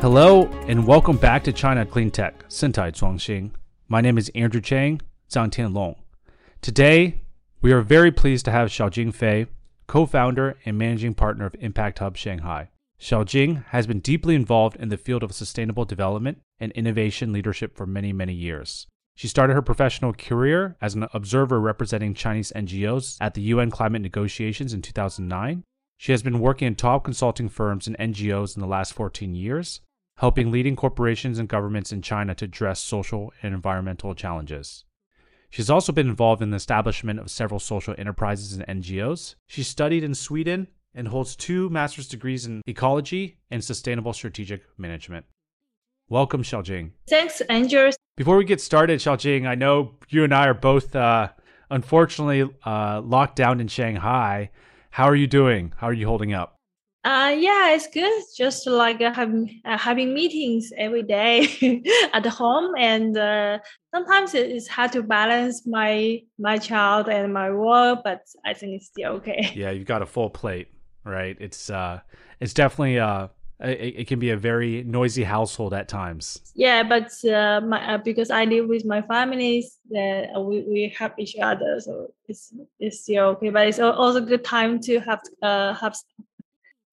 [0.00, 3.50] Hello and welcome back to China Clean Tech, Sentai Zhuangxing.
[3.86, 5.94] My name is Andrew Chang, Zhang Tianlong.
[6.62, 7.20] Today,
[7.60, 9.46] we are very pleased to have Xiaojing Fei,
[9.86, 12.70] co-founder and managing partner of Impact Hub Shanghai.
[12.98, 17.84] Xiaojing has been deeply involved in the field of sustainable development and innovation leadership for
[17.84, 18.86] many, many years.
[19.16, 24.00] She started her professional career as an observer representing Chinese NGOs at the UN climate
[24.00, 25.62] negotiations in 2009.
[25.98, 29.82] She has been working in top consulting firms and NGOs in the last 14 years,
[30.20, 34.84] helping leading corporations and governments in China to address social and environmental challenges.
[35.48, 39.36] She's also been involved in the establishment of several social enterprises and NGOs.
[39.46, 45.24] She studied in Sweden and holds two master's degrees in ecology and sustainable strategic management.
[46.10, 46.90] Welcome, Xiaojing.
[47.08, 47.90] Thanks, Andrew.
[48.18, 51.30] Before we get started, Xiaojing, I know you and I are both uh,
[51.70, 54.50] unfortunately uh, locked down in Shanghai.
[54.90, 55.72] How are you doing?
[55.78, 56.59] How are you holding up?
[57.02, 58.22] Uh, yeah, it's good.
[58.36, 63.58] Just like uh, having uh, having meetings every day at home, and uh,
[63.94, 68.86] sometimes it's hard to balance my my child and my work, but I think it's
[68.86, 69.50] still okay.
[69.54, 70.68] Yeah, you've got a full plate,
[71.04, 71.38] right?
[71.40, 72.00] It's uh,
[72.38, 73.28] it's definitely uh,
[73.60, 76.40] it, it, can be a very noisy household at times.
[76.54, 80.94] Yeah, but uh, my, uh, because I live with my families, that uh, we, we
[80.96, 83.50] help each other, so it's it's still okay.
[83.50, 85.96] But it's also a good time to have uh have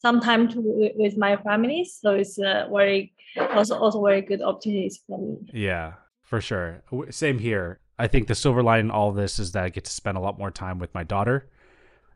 [0.08, 0.60] some time to
[0.96, 3.14] with my families, so it's uh, very
[3.58, 5.36] also also very good opportunities for me.
[5.52, 6.82] Yeah, for sure.
[7.10, 7.80] Same here.
[8.00, 10.22] I think the silver lining in all this is that I get to spend a
[10.22, 11.50] lot more time with my daughter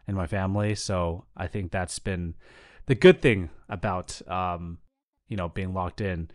[0.08, 0.76] and my family.
[0.76, 2.36] So I think that's been
[2.86, 4.78] the good thing about um,
[5.28, 6.30] you know being locked in.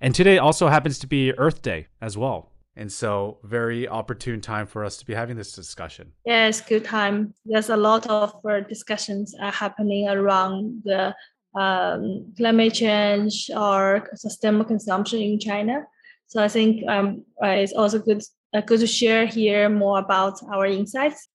[0.00, 2.50] And today also happens to be Earth Day as well.
[2.76, 6.12] And so, very opportune time for us to be having this discussion.
[6.26, 7.32] Yes, good time.
[7.44, 11.14] There's a lot of uh, discussions uh, happening around the
[11.54, 15.84] um, climate change or sustainable consumption in China.
[16.26, 18.22] So I think um, uh, it's also good
[18.54, 21.28] uh, good to share here more about our insights.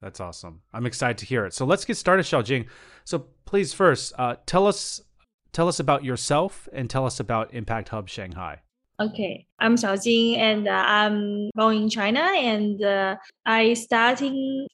[0.00, 0.60] That's awesome.
[0.72, 1.54] I'm excited to hear it.
[1.54, 2.66] So let's get started, Xiaojing.
[3.04, 5.00] So please first uh, tell us
[5.52, 8.60] tell us about yourself and tell us about Impact Hub Shanghai.
[9.00, 13.16] Okay, I'm Xiaojing and uh, I'm born in China and uh,
[13.46, 14.32] I started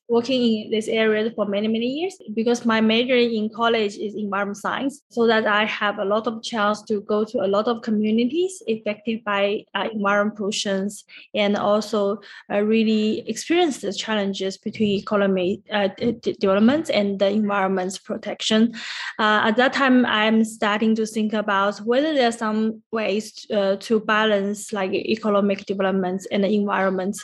[0.09, 4.59] working in this area for many, many years because my major in college is environment
[4.59, 7.83] science so that I have a lot of chance to go to a lot of
[7.83, 11.05] communities affected by uh, environment pollutions
[11.35, 12.21] and also
[12.53, 15.89] uh, really experience the challenges between economy uh,
[16.23, 18.75] development and the environment's protection.
[19.19, 23.77] Uh, at that time, I'm starting to think about whether there are some ways to,
[23.79, 27.17] to balance like economic development and environment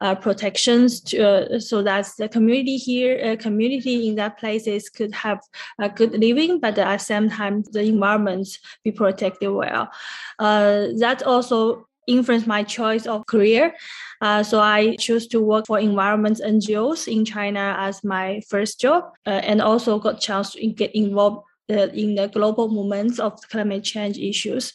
[0.00, 5.12] uh, protections to, uh, so that the community here, uh, community in that places could
[5.14, 5.40] have
[5.86, 8.46] a good living, but at the same time, the environment
[8.84, 9.84] be protected well.
[10.38, 13.74] Uh, that also influenced my choice of career.
[14.20, 19.02] Uh, so I chose to work for environment NGOs in China as my first job,
[19.26, 23.84] uh, and also got chance to get involved uh, in the global movements of climate
[23.84, 24.72] change issues.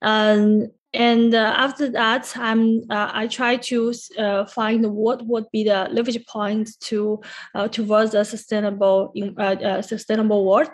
[0.00, 5.64] Um, and uh, after that, I'm uh, I try to uh, find what would be
[5.64, 7.20] the leverage point to
[7.54, 10.68] uh, towards a sustainable uh, uh, sustainable world.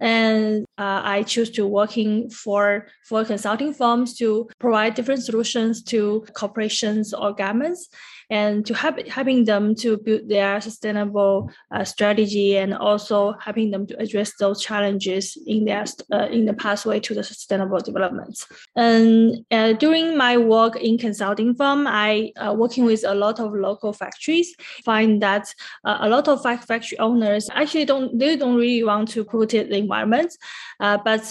[0.00, 7.12] And I choose to working for for consulting firms to provide different solutions to corporations
[7.12, 7.88] or governments
[8.30, 13.86] and to help helping them to build their sustainable uh, strategy and also helping them
[13.86, 18.46] to address those challenges in their uh, in the pathway to the sustainable development.
[18.76, 23.52] And uh, during my work in consulting firm, I uh, working with a lot of
[23.52, 24.54] local factories.
[24.84, 25.52] Find that
[25.84, 29.76] uh, a lot of factory owners actually don't they don't really want to pollute the
[29.76, 31.24] environment, uh, but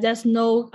[0.00, 0.70] there's no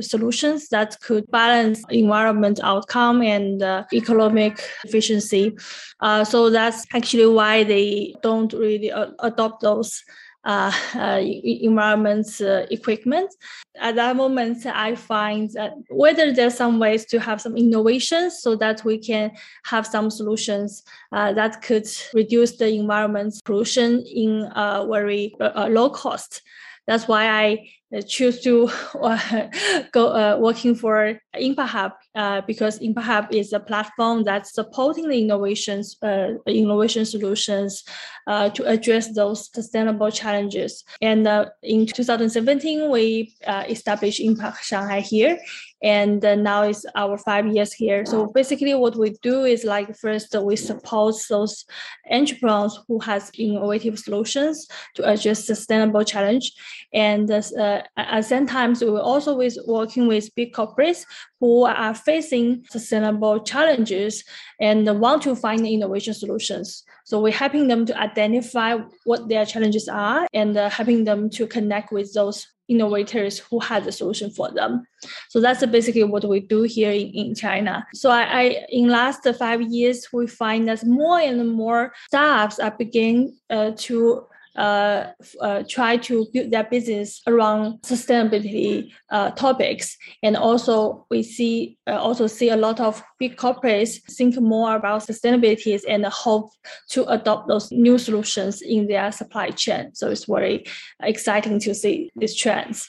[0.00, 5.56] solutions that could balance environment outcome and economic efficiency.
[6.00, 10.02] Uh, so that's actually why they don't really uh, adopt those
[10.44, 13.34] uh, uh, environment uh, equipment.
[13.80, 18.54] At that moment, I find that whether there's some ways to have some innovations so
[18.56, 19.32] that we can
[19.64, 25.90] have some solutions uh, that could reduce the environment pollution in a very uh, low
[25.90, 26.42] cost.
[26.86, 27.68] That's why I
[28.06, 28.68] choose to
[29.92, 35.08] go uh, working for Impact Hub uh, because Impact Hub is a platform that's supporting
[35.08, 37.84] the innovations, uh, innovation solutions
[38.26, 40.84] uh, to address those sustainable challenges.
[41.00, 43.34] And uh, in 2017, we
[43.68, 45.38] established Impact Shanghai here,
[45.82, 48.04] and now it's our five years here.
[48.04, 51.64] So basically, what we do is like first we support those
[52.10, 56.52] entrepreneurs who has innovative solutions to address sustainable challenge,
[56.92, 61.04] and uh, at the same time, we're also with working with big corporates
[61.40, 64.24] who are facing sustainable challenges
[64.60, 66.84] and want to find innovation solutions.
[67.04, 71.46] So we're helping them to identify what their challenges are and uh, helping them to
[71.46, 74.86] connect with those innovators who have the solution for them.
[75.28, 77.86] So that's basically what we do here in, in China.
[77.94, 82.74] So I, I in last five years, we find that more and more startups are
[82.76, 84.26] beginning uh, to
[84.56, 89.96] uh, uh, try to build their business around sustainability uh, topics.
[90.22, 95.02] And also we see uh, also see a lot of big corporates think more about
[95.02, 96.50] sustainability and hope
[96.90, 99.94] to adopt those new solutions in their supply chain.
[99.94, 100.64] So it's very
[101.02, 102.88] exciting to see these trends.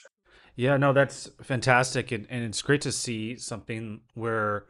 [0.55, 2.11] Yeah, no, that's fantastic.
[2.11, 4.65] And, and it's great to see something where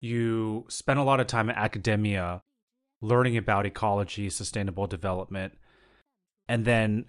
[0.00, 2.42] you spend a lot of time in academia
[3.02, 5.54] learning about ecology, sustainable development,
[6.50, 7.04] and then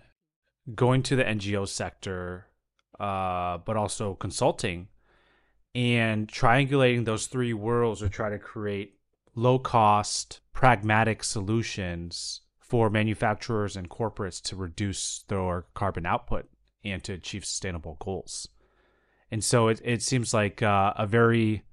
[0.76, 2.46] going to the NGO sector,
[3.00, 4.88] uh, but also consulting
[5.74, 9.00] and triangulating those three worlds to try to create
[9.34, 16.48] low cost, pragmatic solutions for manufacturers and corporates to reduce their carbon output
[16.84, 18.48] and to achieve sustainable goals.
[19.32, 21.64] And so it, it seems like uh, a very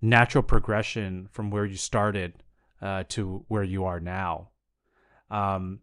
[0.00, 2.42] natural progression from where you started
[2.80, 4.48] uh, to where you are now.
[5.30, 5.80] Um,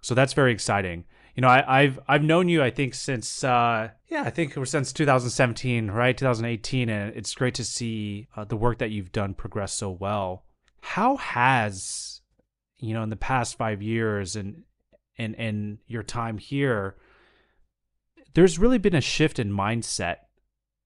[0.00, 1.04] so that's very exciting.
[1.34, 4.92] You know, I, have I've known you I think since uh, yeah I think since
[4.92, 9.72] 2017 right 2018 and it's great to see uh, the work that you've done progress
[9.72, 10.44] so well.
[10.82, 12.20] How has
[12.78, 14.64] you know in the past five years and
[15.18, 16.96] and and your time here,
[18.34, 20.16] there's really been a shift in mindset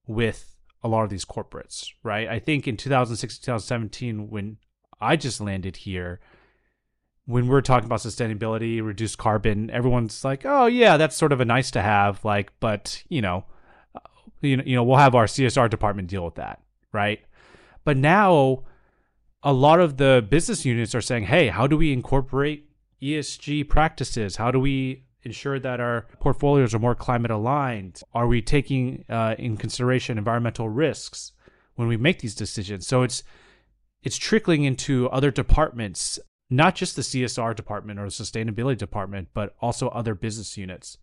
[0.07, 2.29] with a lot of these corporates, right?
[2.29, 4.59] I think in 2016 2017 when
[5.01, 6.21] I just landed here
[7.27, 11.45] when we're talking about sustainability, reduced carbon, everyone's like, "Oh yeah, that's sort of a
[11.45, 13.45] nice to have." Like, but you know,
[13.95, 14.01] uh,
[14.43, 16.61] you know, you know, we'll have our CSR department deal with that,
[16.93, 17.21] right?
[17.85, 18.65] But now,
[19.43, 22.69] a lot of the business units are saying, "Hey, how do we incorporate
[23.03, 24.37] ESG practices?
[24.37, 28.03] How do we ensure that our portfolios are more climate aligned?
[28.13, 31.33] Are we taking uh, in consideration environmental risks
[31.77, 33.23] when we make these decisions?" So it's
[34.03, 36.19] it's trickling into other departments
[36.51, 40.99] not just the CSR department or the sustainability department, but also other business units.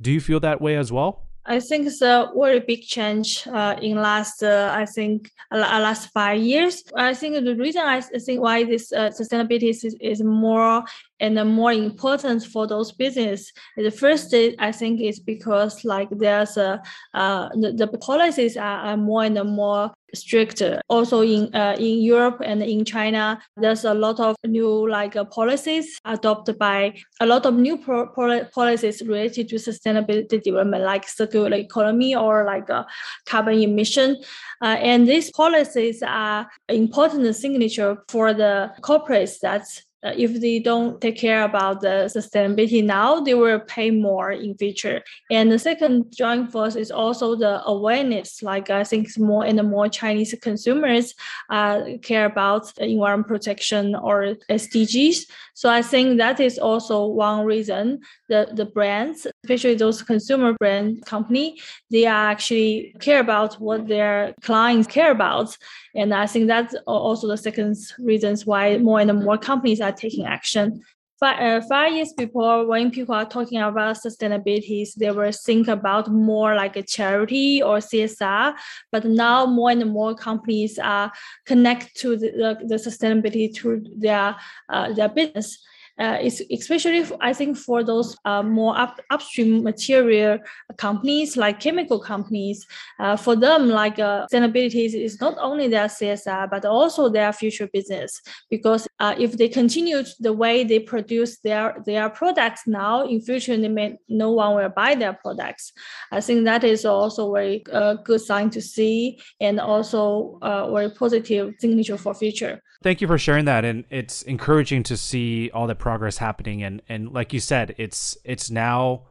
[0.00, 1.26] Do you feel that way as well?
[1.46, 6.10] I think it's a very big change uh, in last, uh, I think, uh, last
[6.10, 6.82] five years.
[6.96, 10.84] I think the reason I think why this uh, sustainability is, is more
[11.20, 13.52] and more important for those business.
[13.76, 16.82] The first, I think, is because like there's a
[17.12, 20.62] uh, the, the policies are, are more and more strict.
[20.88, 25.24] Also in uh, in Europe and in China, there's a lot of new like uh,
[25.24, 28.06] policies adopted by a lot of new pro-
[28.54, 32.84] policies related to sustainability development, like circular economy or like uh,
[33.26, 34.16] carbon emission.
[34.62, 41.00] Uh, and these policies are important signature for the corporates that's uh, if they don't
[41.00, 45.02] take care about the sustainability now, they will pay more in future.
[45.30, 48.42] And the second joint force is also the awareness.
[48.42, 51.14] Like I think more and more Chinese consumers
[51.48, 55.26] uh, care about environment protection or SDGs.
[55.54, 61.04] So I think that is also one reason the, the brands, especially those consumer brand
[61.04, 61.60] company,
[61.90, 65.56] they actually care about what their clients care about.
[65.94, 70.24] And I think that's also the second reasons why more and more companies are taking
[70.24, 70.82] action.
[71.20, 76.10] Five, uh, five years before, when people are talking about sustainability, they were think about
[76.10, 78.54] more like a charity or CSR.
[78.90, 81.12] But now, more and more companies are
[81.46, 84.34] connect to the, the, the sustainability through their
[84.68, 85.58] uh, their business
[85.98, 90.38] uh, it's especially I think for those uh, more up, upstream material
[90.76, 92.66] companies like chemical companies,
[92.98, 97.68] uh, for them like uh, sustainability is, not only their CSR but also their future
[97.72, 98.20] business
[98.50, 103.56] because uh, if they continue the way they produce their their products now in future
[103.56, 105.72] they may no one will buy their products.
[106.10, 110.90] I think that is also very uh, good sign to see and also uh, very
[110.90, 112.60] positive signature for future.
[112.82, 116.62] Thank you for sharing that, and it's encouraging to see all the progress happening.
[116.62, 119.02] And and like you said, it's it's now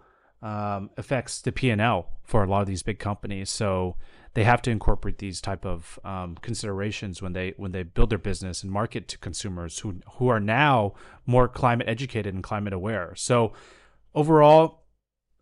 [0.42, 3.52] um, affects the P and L for a lot of these big companies.
[3.52, 3.96] So
[4.34, 8.18] they have to incorporate these type of um, considerations when they when they build their
[8.18, 10.96] business and market to consumers who who are now
[11.28, 13.14] more climate educated and climate aware.
[13.16, 13.54] So
[14.16, 14.86] overall,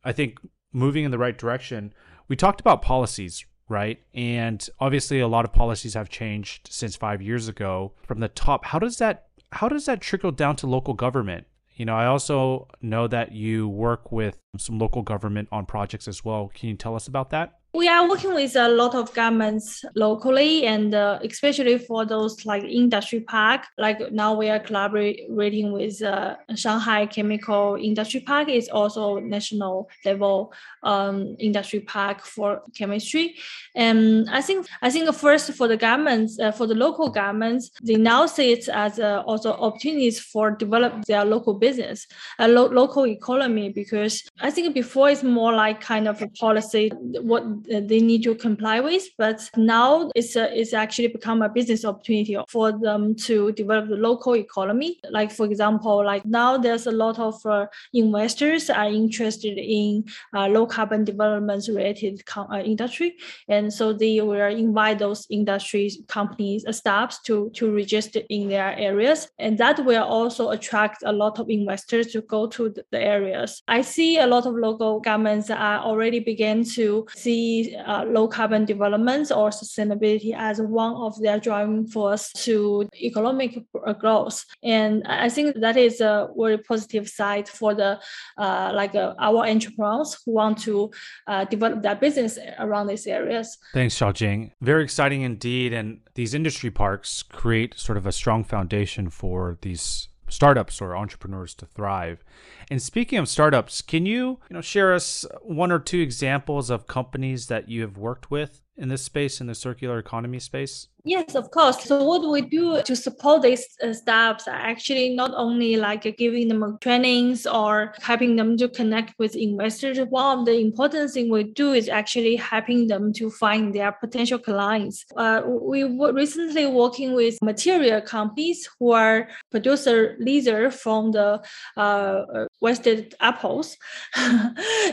[0.04, 0.38] I think
[0.74, 1.94] moving in the right direction.
[2.28, 4.02] We talked about policies right?
[4.14, 8.66] And obviously, a lot of policies have changed since five years ago from the top.
[8.66, 11.46] How does that how does that trickle down to local government?
[11.76, 16.24] You know, I also know that you work with some local government on projects as
[16.24, 16.52] well.
[16.54, 17.61] Can you tell us about that?
[17.74, 22.66] We are working with a lot of governments locally, and uh, especially for those like
[22.66, 23.62] industry park.
[23.78, 28.50] Like now, we are collaborating with uh, Shanghai Chemical Industry Park.
[28.50, 30.52] It's also national level
[30.84, 33.38] um, industry park for chemistry.
[33.74, 37.96] And I think I think first for the governments, uh, for the local governments, they
[37.96, 42.06] now see it as uh, also opportunities for develop their local business,
[42.38, 43.70] a lo- local economy.
[43.70, 48.36] Because I think before it's more like kind of a policy what they need to
[48.36, 49.04] comply with.
[49.18, 53.96] But now it's a, it's actually become a business opportunity for them to develop the
[53.96, 55.00] local economy.
[55.10, 60.48] Like for example, like now there's a lot of uh, investors are interested in uh,
[60.48, 63.16] low carbon development related uh, industry,
[63.48, 68.76] and so they will invite those industries companies uh, staffs to to register in their
[68.78, 73.00] areas, and that will also attract a lot of investors to go to the, the
[73.00, 73.62] areas.
[73.68, 77.51] I see a lot of local governments are already begin to see
[77.86, 83.52] uh, low carbon development or sustainability as one of their driving force to economic
[83.86, 84.46] uh, growth.
[84.64, 88.00] And I think that is a very positive side for the
[88.38, 90.92] uh, like uh, our entrepreneurs who want to
[91.28, 93.58] uh, develop their business around these areas.
[93.74, 94.52] Thanks, Xiaojing.
[94.62, 95.74] Very exciting indeed.
[95.74, 101.54] And these industry parks create sort of a strong foundation for these startups or entrepreneurs
[101.56, 102.24] to thrive.
[102.70, 106.88] And speaking of startups, can you, you know, share us one or two examples of
[106.88, 110.88] companies that you have worked with in this space in the circular economy space?
[111.04, 111.84] Yes, of course.
[111.84, 116.48] So what we do to support these uh, staffs are actually not only like giving
[116.48, 119.98] them trainings or helping them to connect with investors.
[120.10, 124.38] One of the important thing we do is actually helping them to find their potential
[124.38, 125.04] clients.
[125.18, 131.42] Uh, we were recently working with material companies who are producer laser from the
[131.78, 133.76] uh, wasted apples,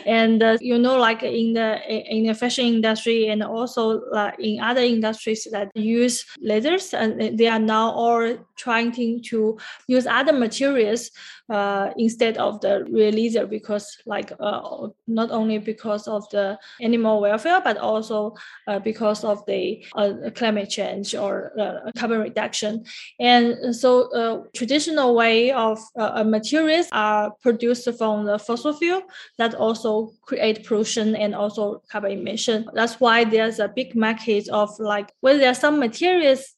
[0.07, 4.59] and uh, you know, like in the in the fashion industry and also uh, in
[4.61, 8.93] other industries that use use lasers and they are now all trying
[9.31, 11.11] to use other materials
[11.49, 17.21] uh, instead of the real laser because like uh, not only because of the animal
[17.21, 18.35] welfare but also
[18.67, 22.85] uh, because of the uh, climate change or uh, carbon reduction.
[23.19, 25.78] And so uh, traditional way of
[26.26, 29.02] materials are produced from the fossil fuel
[29.38, 32.69] that also create pollution and also carbon emission.
[32.75, 36.55] That's why there's a big market of like well there are some materials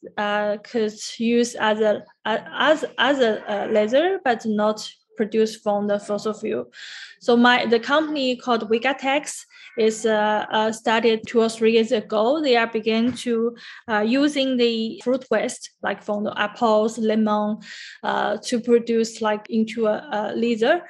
[0.64, 2.02] could use as a
[2.58, 6.64] as as a laser but not produced from the fossil fuel.
[7.20, 9.44] So my the company called Vigatex
[9.78, 12.42] is uh, uh, started two or three years ago.
[12.42, 13.56] They are beginning to
[13.88, 17.58] uh, using the fruit waste like from the apples, lemon,
[18.02, 20.82] uh, to produce like into a, a laser.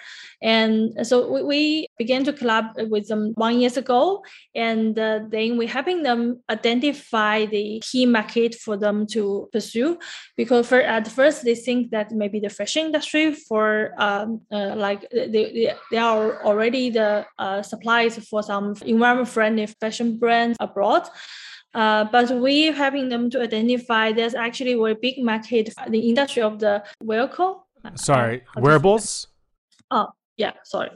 [0.43, 5.59] And so we, we, began to collaborate with them one years ago, and uh, then
[5.59, 9.99] we're helping them identify the key market for them to pursue.
[10.37, 15.09] Because for, at first they think that maybe the fashion industry for um, uh, like
[15.11, 17.27] they, they, they are already the
[17.63, 21.09] suppliers for some environment friendly fashion brands abroad.
[21.73, 26.59] Uh, but we're helping them to identify there's actually a big market the industry of
[26.59, 27.67] the vehicle.
[27.95, 29.29] Sorry, wearables.
[29.91, 30.09] Oh,
[30.41, 30.91] yeah sorry.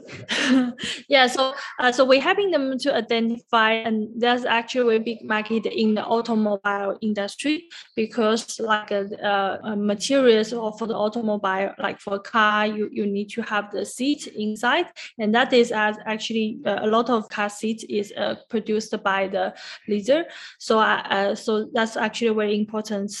[1.07, 5.65] Yeah so uh, so we're helping them to identify and there's actually a big market
[5.67, 7.55] in the automobile industry
[7.95, 13.29] because like uh, uh, materials for the automobile like for a car you, you need
[13.29, 14.87] to have the seat inside
[15.19, 19.27] and that is as actually uh, a lot of car seats is uh, produced by
[19.27, 19.53] the
[19.87, 20.25] laser
[20.57, 23.11] so uh, so that's actually a very important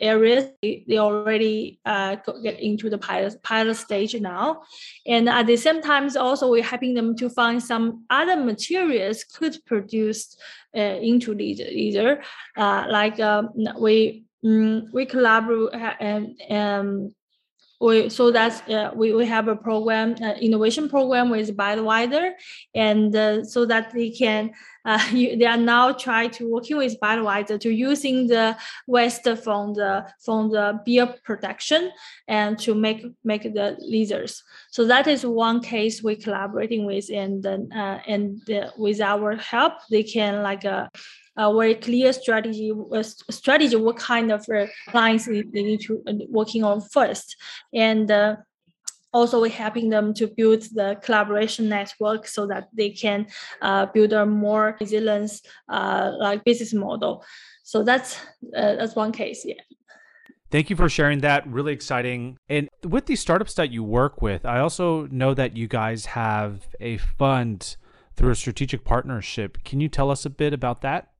[0.00, 0.50] area.
[0.62, 1.78] They, they already
[2.42, 4.62] get into the pilot pilot stage now.
[5.06, 9.58] And at the same time, also we're helping them to find some other materials could
[9.66, 10.36] produce
[10.76, 12.22] uh, into laser,
[12.56, 17.12] uh, like um, we um, we collaborate and um,
[17.82, 22.32] we so that's uh, we, we have a program uh, innovation program with Budweiser
[22.74, 24.52] and uh, so that they can
[24.84, 29.74] uh, you, they are now trying to working with Budweiser to using the waste from
[29.74, 31.90] the from the beer production
[32.28, 34.42] and to make make the lasers.
[34.70, 38.40] So that is one case we're collaborating with, and uh, and
[38.76, 40.90] with our help, they can like a,
[41.36, 42.72] a very clear strategy
[43.30, 47.36] strategy what kind of uh, clients they need to uh, working on first
[47.72, 48.36] and uh,
[49.12, 53.26] also we're helping them to build the collaboration network so that they can
[53.60, 57.24] uh, build a more resilient uh, like business model
[57.62, 58.16] so that's
[58.56, 59.60] uh, that's one case yeah
[60.50, 61.46] Thank you for sharing that.
[61.46, 62.36] Really exciting.
[62.46, 66.68] And with these startups that you work with, I also know that you guys have
[66.78, 67.78] a fund
[68.16, 69.64] through a strategic partnership.
[69.64, 71.11] Can you tell us a bit about that?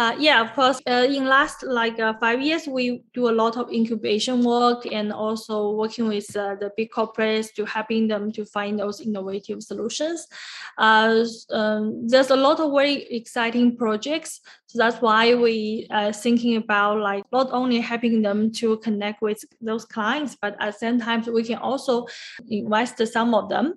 [0.00, 0.80] Uh, yeah, of course.
[0.88, 5.12] Uh, in last like uh, five years, we do a lot of incubation work and
[5.12, 10.26] also working with uh, the big corporates to helping them to find those innovative solutions.
[10.78, 14.40] Uh, um, there's a lot of very exciting projects.
[14.70, 19.44] So that's why we are thinking about like not only helping them to connect with
[19.60, 22.06] those clients, but at the same time we can also
[22.48, 23.74] invest some of them.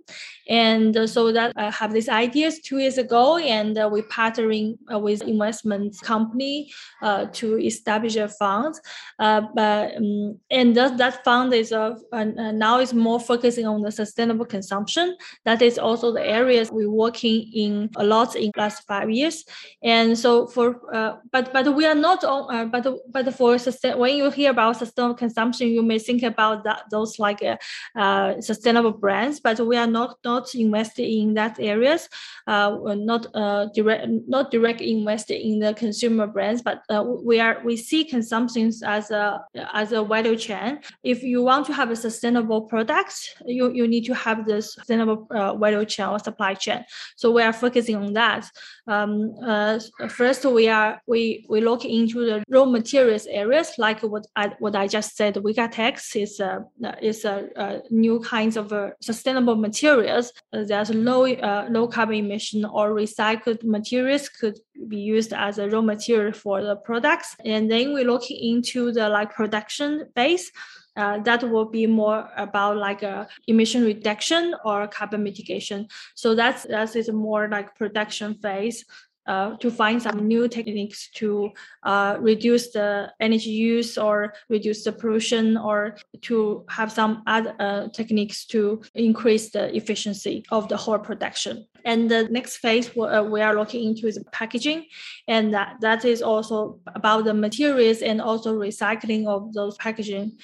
[0.48, 6.00] And so that I have these ideas two years ago, and we're partnering with investment
[6.02, 6.72] company
[7.02, 8.76] uh, to establish a fund.
[9.18, 13.92] Uh, but um, and that, that fund is uh, now is more focusing on the
[13.92, 15.18] sustainable consumption.
[15.46, 19.44] That is also the areas we're working in a lot in last five years.
[19.82, 23.98] And so for uh, but but we are not on uh, but but for sustain
[23.98, 27.58] when you hear about sustainable consumption, you may think about that those like uh,
[27.96, 32.10] uh sustainable brands, but we are not not invested in that areas.
[32.48, 33.32] Uh, not
[33.74, 36.84] direct not direct invested in the consumer brands, but
[37.24, 39.42] we are we see consumption as a
[39.74, 40.80] as a value chain.
[41.04, 43.14] If you want to have a sustainable product,
[43.46, 46.84] you, you need to have this sustainable value chain or supply chain.
[47.16, 48.50] So we are focusing on that.
[48.86, 54.28] Um, uh, first, we are we we look into the raw materials areas like what
[54.36, 55.36] I what I just said.
[55.36, 56.66] Vigatex is a
[57.02, 60.34] is a, a new kinds of uh, sustainable materials.
[60.52, 65.70] Uh, there's low uh, low carbon emission or recycled materials could be used as a
[65.70, 67.36] raw material for the products.
[67.46, 70.52] And then we look into the like production base.
[70.96, 75.88] Uh, that will be more about like a emission reduction or carbon mitigation.
[76.14, 78.86] So that's that is more like production phase
[79.26, 81.52] uh, to find some new techniques to
[81.84, 87.88] uh, reduce the energy use or reduce the pollution or to have some other uh,
[87.90, 91.66] techniques to increase the efficiency of the whole production.
[91.86, 94.86] And the next phase uh, we are looking into is packaging,
[95.28, 100.38] and that, that is also about the materials and also recycling of those packaging.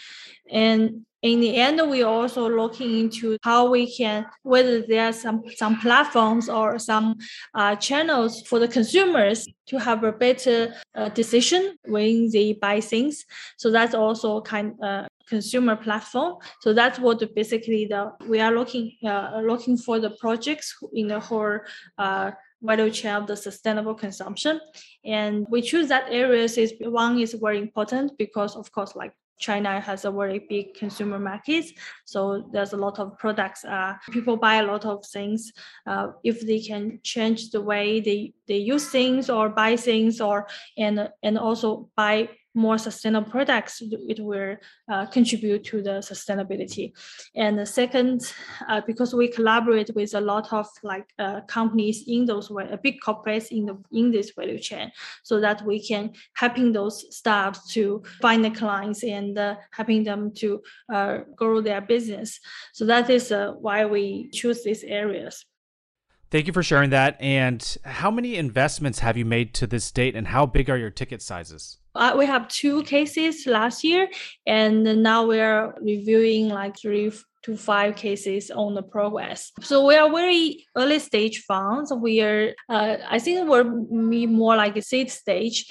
[0.52, 5.44] And in the end, we're also looking into how we can, whether there are some,
[5.56, 7.18] some platforms or some
[7.54, 13.26] uh, channels for the consumers to have a better uh, decision when they buy things.
[13.58, 16.38] So that's also kind of uh, consumer platform.
[16.62, 21.20] So that's what basically the we are looking uh, looking for the projects in the
[21.20, 21.60] whole
[21.98, 24.60] uh, value chain of the sustainable consumption.
[25.06, 29.80] And we choose that areas is one is very important because of course like China
[29.80, 31.66] has a very big consumer market,
[32.06, 33.66] so there's a lot of products.
[33.66, 35.52] Uh, people buy a lot of things.
[35.88, 40.48] Uh, if they can change the way they, they use things or buy things, or
[40.78, 44.56] and and also buy more sustainable products, it will
[44.92, 46.92] uh, contribute to the sustainability.
[47.36, 48.34] And the second,
[48.68, 53.00] uh, because we collaborate with a lot of like uh, companies in those way, big
[53.02, 54.92] corporates in the in this value chain,
[55.24, 60.32] so that we can helping those staffs to find the clients and uh, helping them
[60.36, 60.62] to
[60.94, 62.40] uh, grow their business.
[62.74, 65.46] So that is uh, why we choose these areas.
[66.32, 67.18] Thank you for sharing that.
[67.20, 70.92] And how many investments have you made to this date, and how big are your
[70.92, 71.79] ticket sizes?
[71.96, 74.08] Uh, we have two cases last year,
[74.46, 77.12] and now we're reviewing like three
[77.44, 79.52] to five cases on the progress.
[79.62, 81.92] So we are very early stage funds.
[81.94, 85.66] We are, uh, I think we're more like a seed stage.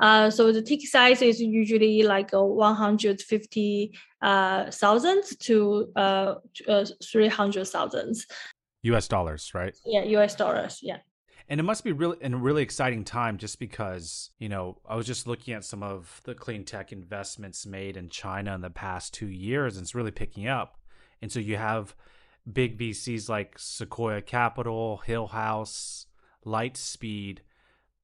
[0.00, 6.34] Uh, so the ticket size is usually like a 150 uh, to uh,
[6.68, 8.16] uh 300,000.
[8.82, 9.76] US dollars, right?
[9.86, 10.80] Yeah, US dollars.
[10.82, 10.98] Yeah.
[11.48, 14.96] And it must be really in a really exciting time just because, you know, I
[14.96, 18.70] was just looking at some of the clean tech investments made in China in the
[18.70, 20.78] past two years and it's really picking up.
[21.20, 21.94] And so you have
[22.50, 26.06] big VCs like Sequoia Capital, Hillhouse,
[26.44, 27.38] Lightspeed,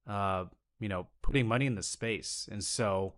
[0.07, 0.45] uh,
[0.79, 2.47] you know, putting money in the space.
[2.51, 3.15] And so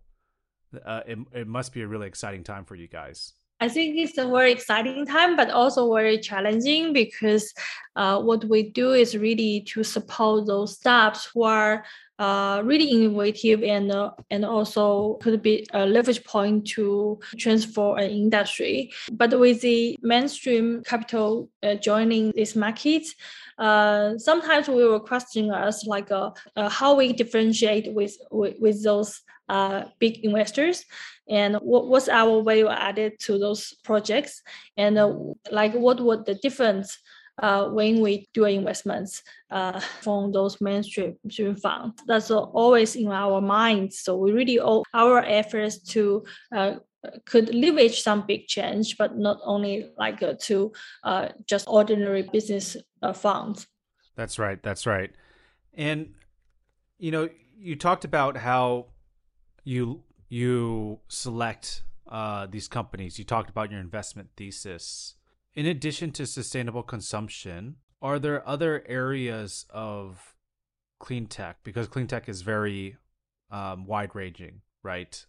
[0.84, 3.34] uh, it, it must be a really exciting time for you guys.
[3.62, 7.54] I think it's a very exciting time, but also very challenging because
[7.94, 11.84] uh, what we do is really to support those staffs who are
[12.18, 18.10] uh, really innovative and uh, and also could be a leverage point to transform an
[18.10, 18.90] industry.
[19.12, 23.06] But with the mainstream capital uh, joining this market,
[23.58, 28.82] uh, sometimes we will question us like uh, uh, how we differentiate with with, with
[28.82, 29.20] those
[30.00, 30.84] big investors
[31.28, 34.42] and what, what's our value added to those projects
[34.76, 35.14] and uh,
[35.50, 36.98] like what would the difference
[37.42, 41.16] uh, when we do investments uh, from those mainstream
[41.56, 42.02] funds.
[42.06, 44.00] That's always in our minds.
[44.00, 46.74] So we really owe our efforts to uh,
[47.26, 52.76] could leverage some big change, but not only like uh, to uh, just ordinary business
[53.02, 53.66] uh, funds.
[54.14, 54.62] That's right.
[54.62, 55.10] That's right.
[55.74, 56.14] And
[56.98, 58.86] you know, you talked about how
[59.64, 60.02] you
[60.32, 63.18] you select uh, these companies.
[63.18, 65.14] You talked about your investment thesis.
[65.54, 70.34] In addition to sustainable consumption, are there other areas of
[70.98, 71.58] clean tech?
[71.62, 72.96] Because clean tech is very
[73.50, 75.22] um, wide ranging, right?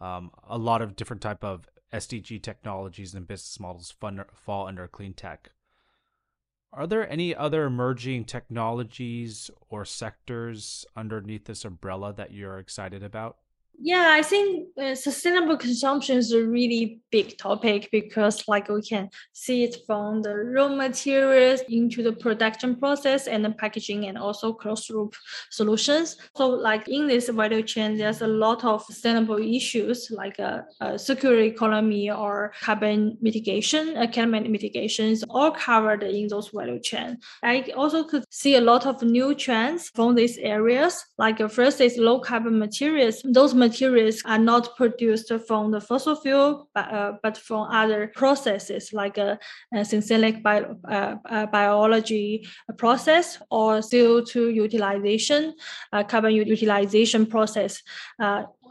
[0.00, 3.94] Um, a lot of different type of SDG technologies and business models
[4.32, 5.50] fall under clean tech.
[6.72, 13.36] Are there any other emerging technologies or sectors underneath this umbrella that you're excited about?
[13.80, 19.08] Yeah, I think uh, sustainable consumption is a really big topic because, like, we can
[19.32, 24.52] see it from the raw materials into the production process and the packaging, and also
[24.52, 25.14] closed loop
[25.50, 26.16] solutions.
[26.36, 30.94] So, like in this value chain, there's a lot of sustainable issues like a, uh,
[30.94, 37.18] a circular economy or carbon mitigation, uh, climate mitigations, all covered in those value chain.
[37.44, 41.04] I also could see a lot of new trends from these areas.
[41.16, 43.22] Like, uh, first is low carbon materials.
[43.22, 48.00] Those materials materials are not produced from the fossil fuel, but, uh, but from other
[48.14, 49.38] processes like a,
[49.74, 52.46] a synthetic bio, uh, uh, biology
[52.82, 55.54] process or CO2 utilization,
[55.92, 57.82] uh, carbon utilization process.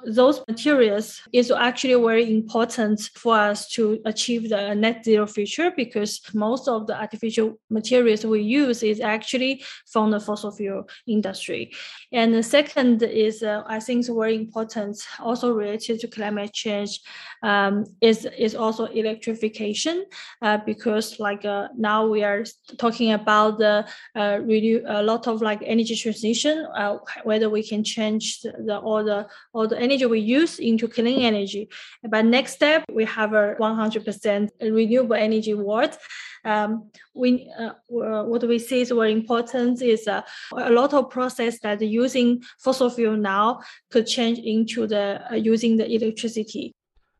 [0.05, 6.21] Those materials is actually very important for us to achieve the net zero future because
[6.33, 11.71] most of the artificial materials we use is actually from the fossil fuel industry.
[12.11, 17.01] And the second is, uh, I think, very important, also related to climate change,
[17.43, 20.05] um, is is also electrification,
[20.41, 22.43] uh, because like uh, now we are
[22.77, 27.83] talking about the uh, renew a lot of like energy transition, uh, whether we can
[27.83, 31.69] change the, the all the all the energy we use into clean energy.
[32.03, 35.97] But next step, we have a 100% renewable energy world.
[36.45, 40.21] Um, we uh, what we see is very important is uh,
[40.55, 43.59] a lot of process that using fossil fuel now
[43.91, 46.73] could change into the uh, using the electricity.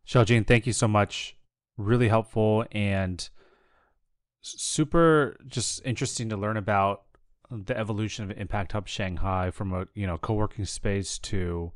[0.07, 1.35] Xiaojing, thank you so much.
[1.77, 3.29] Really helpful and
[4.41, 7.03] super just interesting to learn about
[7.51, 11.71] the evolution of Impact Hub Shanghai from a you know co-working space to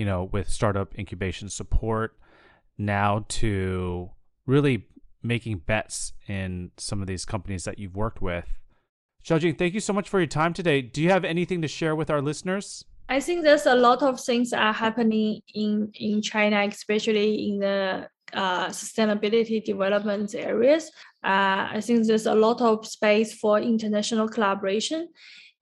[0.00, 2.16] you know, with startup incubation support
[2.78, 4.08] now to
[4.46, 4.86] really
[5.22, 8.46] making bets in some of these companies that you've worked with.
[9.22, 10.80] Xiaojing, thank you so much for your time today.
[10.80, 12.86] Do you have anything to share with our listeners?
[13.10, 18.08] I think there's a lot of things are happening in in China, especially in the
[18.32, 20.90] uh, sustainability development areas.
[21.22, 25.08] Uh, I think there's a lot of space for international collaboration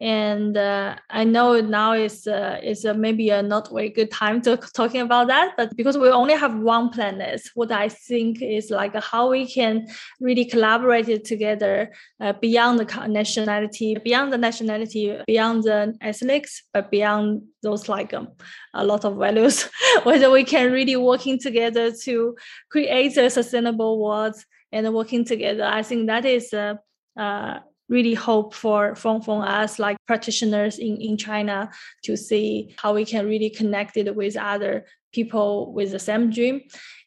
[0.01, 4.41] and uh, I know now is uh, is uh, maybe a not very good time
[4.43, 8.71] to talking about that, but because we only have one planet, what I think is
[8.71, 9.89] like how we can
[10.21, 17.43] really collaborate together uh, beyond the nationality, beyond the nationality, beyond the ethnics, but beyond
[17.65, 18.29] those like um,
[18.75, 19.69] a lot of values,
[20.05, 22.37] whether we can really working together to
[22.71, 24.37] create a sustainable world
[24.71, 25.65] and working together.
[25.65, 26.55] I think that is.
[26.55, 26.75] Uh,
[27.17, 27.59] uh,
[27.89, 31.71] really hope for from, from us like practitioners in, in China
[32.05, 36.61] to see how we can really connect it with other people with the same dream.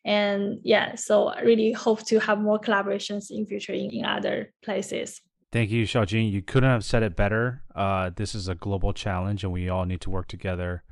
[0.03, 4.51] And yeah, so I really hope to have more collaborations in future in, in other
[4.63, 5.21] places.
[5.51, 6.31] Thank you, Xiaojing.
[6.31, 7.61] You couldn't have said it better.
[7.75, 10.83] Uh, this is a global challenge, and we all need to work together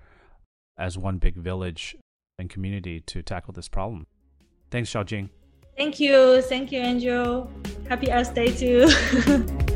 [0.78, 1.96] as one big village
[2.38, 4.06] and community to tackle this problem.
[4.70, 5.30] Thanks, Xiaojing.
[5.78, 6.42] Thank you.
[6.42, 7.48] Thank you, Andrew.
[7.88, 8.90] Happy Earth Day too.